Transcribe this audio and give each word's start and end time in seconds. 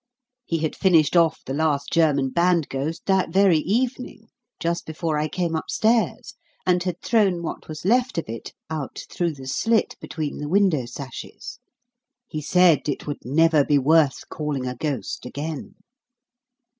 He 0.45 0.57
had 0.57 0.75
finished 0.75 1.15
off 1.15 1.41
the 1.45 1.53
last 1.53 1.91
German 1.91 2.31
band 2.31 2.69
ghost 2.69 3.05
that 3.05 3.29
very 3.29 3.59
evening, 3.59 4.29
just 4.59 4.87
before 4.87 5.15
I 5.19 5.27
came 5.27 5.53
upstairs, 5.55 6.33
and 6.65 6.81
had 6.81 6.99
thrown 7.03 7.43
what 7.43 7.67
was 7.67 7.85
left 7.85 8.17
of 8.17 8.27
it 8.27 8.51
out 8.67 9.03
through 9.11 9.35
the 9.35 9.45
slit 9.45 9.95
between 10.01 10.39
the 10.39 10.49
window 10.49 10.87
sashes. 10.87 11.59
He 12.27 12.41
said 12.41 12.89
it 12.89 13.05
would 13.05 13.23
never 13.23 13.63
be 13.63 13.77
worth 13.77 14.27
calling 14.27 14.65
a 14.65 14.73
ghost 14.75 15.23
again. 15.23 15.75